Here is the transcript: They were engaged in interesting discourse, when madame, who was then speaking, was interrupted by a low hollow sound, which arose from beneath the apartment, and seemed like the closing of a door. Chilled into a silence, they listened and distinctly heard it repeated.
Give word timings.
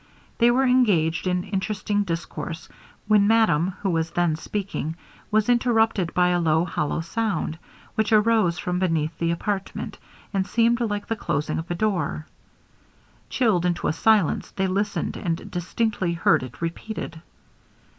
They 0.39 0.49
were 0.49 0.63
engaged 0.63 1.27
in 1.27 1.43
interesting 1.43 2.03
discourse, 2.05 2.67
when 3.07 3.27
madame, 3.27 3.75
who 3.83 3.91
was 3.91 4.09
then 4.09 4.35
speaking, 4.35 4.95
was 5.29 5.47
interrupted 5.47 6.11
by 6.15 6.29
a 6.29 6.39
low 6.39 6.65
hollow 6.65 7.01
sound, 7.01 7.59
which 7.93 8.11
arose 8.11 8.57
from 8.57 8.79
beneath 8.79 9.15
the 9.19 9.29
apartment, 9.29 9.99
and 10.33 10.47
seemed 10.47 10.81
like 10.81 11.05
the 11.05 11.15
closing 11.15 11.59
of 11.59 11.69
a 11.69 11.75
door. 11.75 12.25
Chilled 13.29 13.63
into 13.63 13.87
a 13.87 13.93
silence, 13.93 14.49
they 14.49 14.65
listened 14.65 15.17
and 15.17 15.51
distinctly 15.51 16.13
heard 16.13 16.41
it 16.41 16.63
repeated. 16.63 17.21